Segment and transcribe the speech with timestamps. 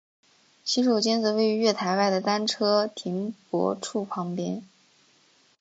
[0.65, 4.63] 洗手间则位于月台外的单车停泊处旁边。